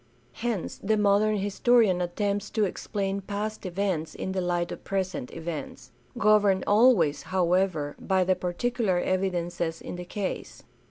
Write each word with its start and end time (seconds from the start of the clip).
Hence 0.33 0.77
the 0.81 0.97
modern 0.97 1.37
historian 1.37 2.01
attempts 2.01 2.49
to 2.49 2.65
explain 2.65 3.21
past 3.21 3.67
events 3.67 4.15
in 4.15 4.31
the 4.31 4.41
light 4.41 4.71
of 4.71 4.83
present 4.83 5.31
events, 5.31 5.91
governed 6.17 6.63
always, 6.65 7.21
however, 7.21 7.95
by 7.99 8.23
the 8.23 8.35
particular 8.35 8.97
evidences 8.99 9.79
in 9.79 9.97
the 9.97 10.05
case. 10.05 10.63